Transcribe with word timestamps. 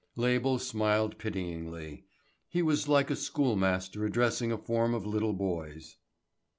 Label 0.15 0.57
smiled 0.57 1.19
pityingly. 1.19 2.05
He 2.49 2.63
was 2.63 2.87
like 2.87 3.11
a 3.11 3.15
schoolmaster 3.15 4.03
addressing 4.03 4.51
a 4.51 4.57
form 4.57 4.95
of 4.95 5.05
little 5.05 5.33
boys. 5.33 5.97